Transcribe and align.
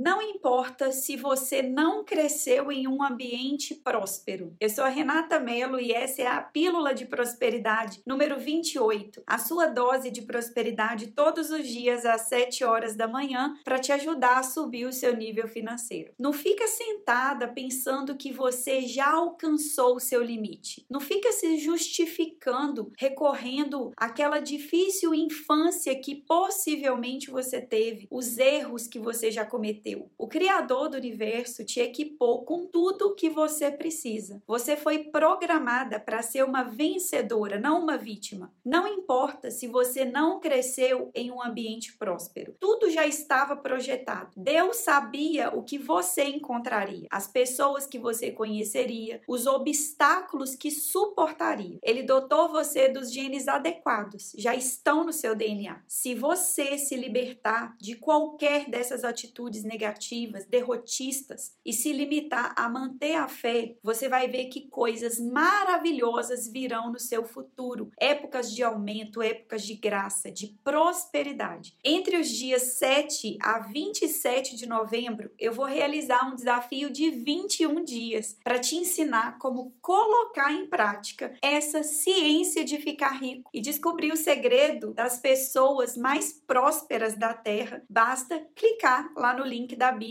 Não 0.00 0.22
importa 0.22 0.92
se 0.92 1.16
você 1.16 1.60
não 1.60 2.04
cresceu 2.04 2.70
em 2.70 2.86
um 2.86 3.02
ambiente 3.02 3.74
próspero. 3.74 4.54
Eu 4.60 4.70
sou 4.70 4.84
a 4.84 4.88
Renata 4.88 5.40
Mello 5.40 5.80
e 5.80 5.90
essa 5.90 6.22
é 6.22 6.26
a 6.28 6.40
Pílula 6.40 6.94
de 6.94 7.04
Prosperidade 7.04 8.00
número 8.06 8.38
28. 8.38 9.24
A 9.26 9.38
sua 9.38 9.66
dose 9.66 10.08
de 10.12 10.22
prosperidade 10.22 11.08
todos 11.08 11.50
os 11.50 11.66
dias 11.66 12.06
às 12.06 12.28
7 12.28 12.62
horas 12.62 12.94
da 12.94 13.08
manhã 13.08 13.58
para 13.64 13.80
te 13.80 13.90
ajudar 13.90 14.38
a 14.38 14.44
subir 14.44 14.86
o 14.86 14.92
seu 14.92 15.16
nível 15.16 15.48
financeiro. 15.48 16.12
Não 16.16 16.32
fica 16.32 16.68
sentada 16.68 17.48
pensando 17.48 18.16
que 18.16 18.30
você 18.30 18.82
já 18.82 19.10
alcançou 19.10 19.96
o 19.96 20.00
seu 20.00 20.22
limite. 20.22 20.86
Não 20.88 21.00
fica 21.00 21.32
se 21.32 21.58
justificando, 21.58 22.92
recorrendo 22.96 23.90
àquela 23.96 24.38
difícil 24.38 25.12
infância 25.12 25.92
que 25.98 26.14
possivelmente 26.14 27.32
você 27.32 27.60
teve, 27.60 28.06
os 28.12 28.38
erros 28.38 28.86
que 28.86 29.00
você 29.00 29.28
já 29.32 29.44
cometeu. 29.44 29.87
O 30.16 30.26
Criador 30.26 30.88
do 30.88 30.96
universo 30.96 31.64
te 31.64 31.80
equipou 31.80 32.44
com 32.44 32.66
tudo 32.66 33.08
o 33.08 33.14
que 33.14 33.30
você 33.30 33.70
precisa. 33.70 34.42
Você 34.46 34.76
foi 34.76 35.04
programada 35.04 35.98
para 36.00 36.22
ser 36.22 36.44
uma 36.44 36.62
vencedora, 36.62 37.58
não 37.58 37.82
uma 37.82 37.96
vítima. 37.96 38.52
Não 38.64 38.86
importa 38.86 39.50
se 39.50 39.66
você 39.66 40.04
não 40.04 40.40
cresceu 40.40 41.10
em 41.14 41.30
um 41.30 41.42
ambiente 41.42 41.96
próspero. 41.96 42.54
Tudo 42.60 42.90
já 42.90 43.06
estava 43.06 43.56
projetado. 43.56 44.30
Deus 44.36 44.78
sabia 44.78 45.50
o 45.50 45.62
que 45.62 45.78
você 45.78 46.24
encontraria, 46.24 47.06
as 47.10 47.26
pessoas 47.26 47.86
que 47.86 47.98
você 47.98 48.30
conheceria, 48.30 49.20
os 49.26 49.46
obstáculos 49.46 50.54
que 50.54 50.70
suportaria. 50.70 51.78
Ele 51.82 52.02
dotou 52.02 52.48
você 52.48 52.88
dos 52.88 53.12
genes 53.12 53.48
adequados, 53.48 54.32
já 54.36 54.54
estão 54.54 55.04
no 55.04 55.12
seu 55.12 55.34
DNA. 55.34 55.82
Se 55.86 56.14
você 56.14 56.76
se 56.78 56.96
libertar 56.96 57.76
de 57.80 57.94
qualquer 57.94 58.68
dessas 58.68 59.04
atitudes 59.04 59.64
negativas, 59.64 59.77
derrotistas 60.46 61.56
e 61.64 61.72
se 61.72 61.92
limitar 61.92 62.54
a 62.56 62.68
manter 62.68 63.14
a 63.14 63.28
fé, 63.28 63.76
você 63.82 64.08
vai 64.08 64.28
ver 64.28 64.46
que 64.46 64.68
coisas 64.68 65.18
maravilhosas 65.18 66.48
virão 66.48 66.92
no 66.92 66.98
seu 66.98 67.24
futuro. 67.24 67.90
Épocas 67.98 68.52
de 68.52 68.62
aumento, 68.62 69.22
épocas 69.22 69.62
de 69.62 69.74
graça, 69.74 70.30
de 70.30 70.48
prosperidade. 70.64 71.76
Entre 71.84 72.16
os 72.16 72.28
dias 72.28 72.62
7 72.78 73.38
a 73.40 73.60
27 73.60 74.56
de 74.56 74.66
novembro, 74.66 75.30
eu 75.38 75.52
vou 75.52 75.66
realizar 75.66 76.28
um 76.30 76.34
desafio 76.34 76.90
de 76.90 77.10
21 77.10 77.84
dias 77.84 78.36
para 78.42 78.58
te 78.58 78.76
ensinar 78.76 79.38
como 79.38 79.72
colocar 79.80 80.52
em 80.52 80.66
prática 80.66 81.34
essa 81.42 81.82
ciência 81.82 82.64
de 82.64 82.78
ficar 82.78 83.20
rico 83.20 83.50
e 83.52 83.60
descobrir 83.60 84.12
o 84.12 84.16
segredo 84.16 84.92
das 84.92 85.18
pessoas 85.18 85.96
mais 85.96 86.32
prósperas 86.32 87.16
da 87.16 87.34
Terra. 87.34 87.82
Basta 87.88 88.46
clicar 88.54 89.12
lá 89.16 89.34
no 89.36 89.44
link 89.58 89.76
da 89.76 89.92
bio 89.92 90.08